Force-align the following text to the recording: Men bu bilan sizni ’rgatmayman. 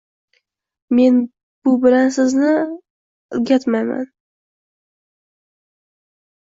Men 0.99 1.19
bu 1.67 1.75
bilan 1.83 2.09
sizni 2.17 2.55
’rgatmayman. 3.41 4.05